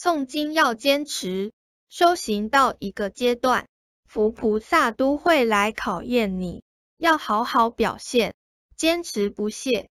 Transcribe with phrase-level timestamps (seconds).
[0.00, 1.50] 诵经要坚持
[1.88, 3.66] 修行到一个阶段
[4.06, 6.62] 佛菩萨都会来考验你
[6.98, 8.36] 要好好表现
[8.76, 9.90] 坚持不懈